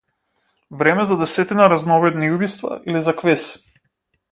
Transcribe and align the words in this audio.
Време 0.79 1.05
за 1.09 1.17
десетина 1.19 1.67
разновидни 1.73 2.31
убиства 2.39 2.81
или 2.87 3.01
за 3.09 3.15
квиз? 3.21 3.49